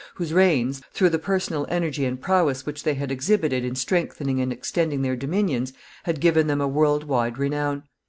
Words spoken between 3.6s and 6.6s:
in strengthening and extending their dominions, had given them